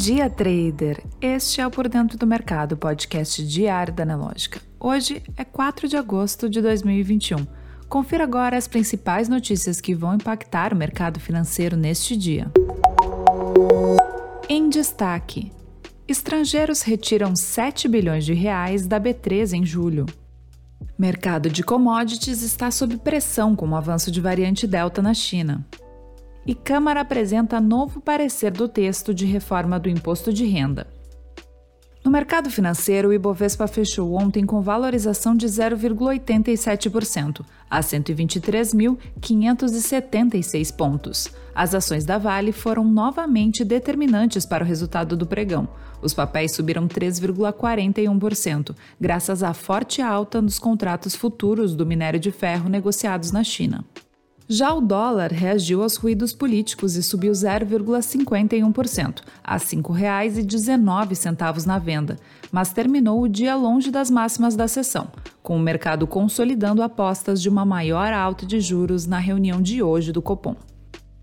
[0.00, 1.04] dia, trader!
[1.20, 4.58] Este é o Por Dentro do Mercado, podcast diário da Nelógica.
[4.80, 7.46] Hoje é 4 de agosto de 2021.
[7.86, 12.50] Confira agora as principais notícias que vão impactar o mercado financeiro neste dia.
[14.48, 15.52] Em destaque:
[16.08, 20.06] estrangeiros retiram 7 bilhões de reais da B3 em julho.
[20.98, 25.62] Mercado de commodities está sob pressão com o avanço de variante Delta na China
[26.46, 30.86] e Câmara apresenta novo parecer do texto de reforma do imposto de renda.
[32.02, 41.30] No mercado financeiro, o Ibovespa fechou ontem com valorização de 0,87%, a 123.576 pontos.
[41.54, 45.68] As ações da Vale foram novamente determinantes para o resultado do pregão.
[46.00, 52.70] Os papéis subiram 3,41%, graças à forte alta nos contratos futuros do minério de ferro
[52.70, 53.84] negociados na China.
[54.52, 62.16] Já o dólar reagiu aos ruídos políticos e subiu 0,51%, a R$ 5,19 na venda,
[62.50, 65.06] mas terminou o dia longe das máximas da sessão,
[65.40, 70.10] com o mercado consolidando apostas de uma maior alta de juros na reunião de hoje
[70.10, 70.56] do Copom.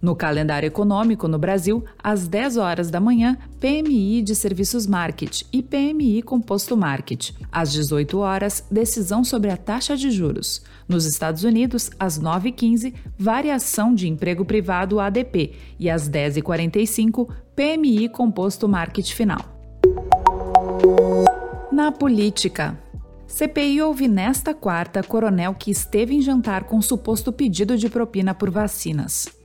[0.00, 5.60] No calendário econômico no Brasil, às 10 horas da manhã, PMI de Serviços Market e
[5.60, 7.32] PMI Composto Market.
[7.50, 10.62] Às 18 horas, decisão sobre a taxa de juros.
[10.88, 18.68] Nos Estados Unidos, às 9h15, variação de emprego privado ADP e às 10h45, PMI Composto
[18.68, 19.40] Market final.
[21.72, 22.78] Na política,
[23.26, 28.48] CPI ouve nesta quarta coronel que esteve em jantar com suposto pedido de propina por
[28.48, 29.37] vacinas.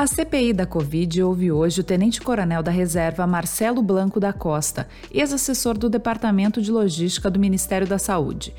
[0.00, 5.76] A CPI da Covid ouve hoje o tenente-coronel da Reserva Marcelo Blanco da Costa, ex-assessor
[5.76, 8.54] do Departamento de Logística do Ministério da Saúde.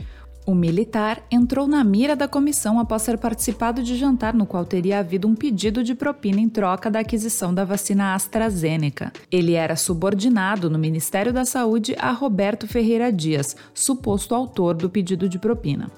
[0.45, 5.00] O militar entrou na mira da comissão após ter participado de jantar no qual teria
[5.00, 9.12] havido um pedido de propina em troca da aquisição da vacina AstraZeneca.
[9.31, 15.28] Ele era subordinado no Ministério da Saúde a Roberto Ferreira Dias, suposto autor do pedido
[15.28, 15.90] de propina.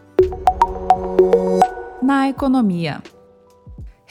[2.01, 3.01] Na economia.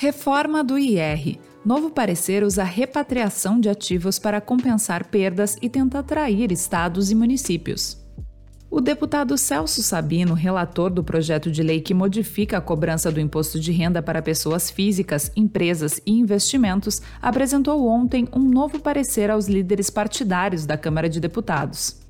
[0.02, 1.38] Reforma do IR.
[1.64, 7.96] Novo parecer usa repatriação de ativos para compensar perdas e tenta atrair estados e municípios.
[8.68, 13.60] O deputado Celso Sabino, relator do projeto de lei que modifica a cobrança do imposto
[13.60, 19.88] de renda para pessoas físicas, empresas e investimentos, apresentou ontem um novo parecer aos líderes
[19.88, 22.01] partidários da Câmara de Deputados.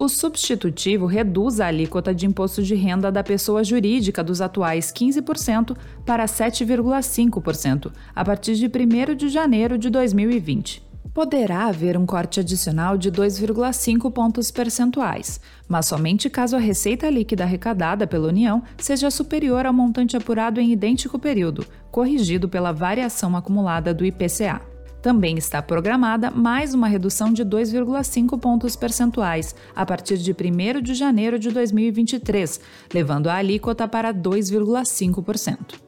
[0.00, 5.76] O substitutivo reduz a alíquota de imposto de renda da pessoa jurídica dos atuais 15%
[6.06, 10.86] para 7,5% a partir de 1 de janeiro de 2020.
[11.12, 17.42] Poderá haver um corte adicional de 2,5 pontos percentuais, mas somente caso a receita líquida
[17.42, 23.92] arrecadada pela União seja superior ao montante apurado em idêntico período, corrigido pela variação acumulada
[23.92, 24.77] do IPCA.
[25.00, 30.94] Também está programada mais uma redução de 2,5 pontos percentuais a partir de 1 de
[30.94, 32.60] janeiro de 2023,
[32.92, 35.80] levando a alíquota para 2,5%.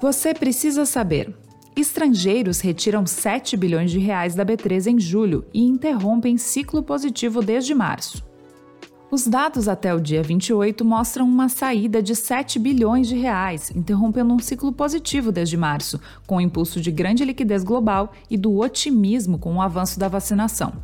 [0.00, 1.34] Você precisa saber.
[1.74, 7.74] Estrangeiros retiram 7 bilhões de reais da B3 em julho e interrompem ciclo positivo desde
[7.74, 8.27] março.
[9.10, 14.34] Os dados até o dia 28 mostram uma saída de 7 bilhões de reais, interrompendo
[14.34, 19.38] um ciclo positivo desde março, com o impulso de grande liquidez global e do otimismo
[19.38, 20.74] com o avanço da vacinação.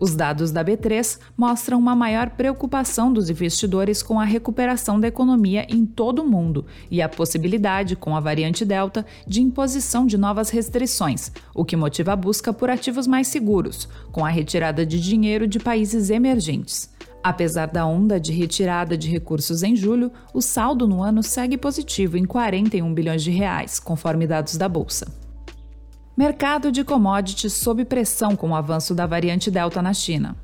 [0.00, 5.64] Os dados da B3 mostram uma maior preocupação dos investidores com a recuperação da economia
[5.68, 10.50] em todo o mundo e a possibilidade, com a variante Delta, de imposição de novas
[10.50, 15.46] restrições, o que motiva a busca por ativos mais seguros, com a retirada de dinheiro
[15.46, 16.90] de países emergentes.
[17.22, 22.16] Apesar da onda de retirada de recursos em julho, o saldo no ano segue positivo
[22.16, 25.06] em 41 bilhões de reais, conforme dados da bolsa.
[26.16, 30.34] Mercado de commodities sob pressão com o avanço da variante Delta na China.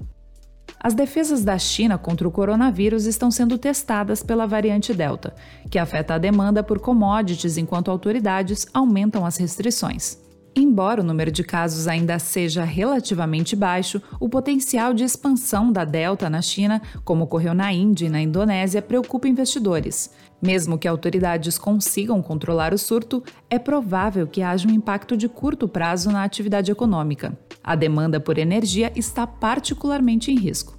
[0.79, 5.35] As defesas da China contra o coronavírus estão sendo testadas pela variante Delta,
[5.71, 10.26] que afeta a demanda por commodities enquanto autoridades aumentam as restrições.
[10.59, 16.31] Embora o número de casos ainda seja relativamente baixo, o potencial de expansão da Delta
[16.31, 20.11] na China, como ocorreu na Índia e na Indonésia, preocupa investidores.
[20.41, 25.69] Mesmo que autoridades consigam controlar o surto, é provável que haja um impacto de curto
[25.69, 27.39] prazo na atividade econômica.
[27.63, 30.76] A demanda por energia está particularmente em risco.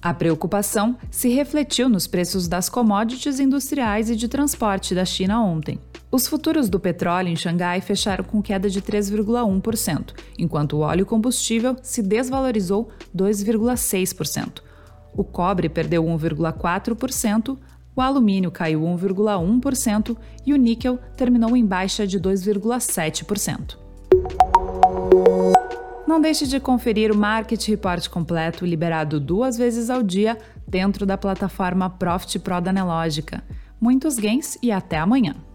[0.00, 5.80] A preocupação se refletiu nos preços das commodities industriais e de transporte da China ontem.
[6.10, 11.76] Os futuros do petróleo em Xangai fecharam com queda de 3,1%, enquanto o óleo combustível
[11.82, 14.62] se desvalorizou 2,6%.
[15.12, 17.58] O cobre perdeu 1,4%,
[17.96, 20.16] o alumínio caiu 1,1%
[20.46, 23.87] e o níquel terminou em baixa de 2,7%.
[26.18, 30.36] Não deixe de conferir o Market Report completo, liberado duas vezes ao dia,
[30.66, 33.40] dentro da plataforma Profit Pro da Nelógica.
[33.80, 35.47] Muitos gains e até amanhã!